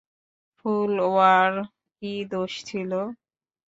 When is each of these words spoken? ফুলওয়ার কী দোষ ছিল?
ফুলওয়ার 0.57 1.51
কী 1.95 2.13
দোষ 2.31 2.53
ছিল? 2.67 2.91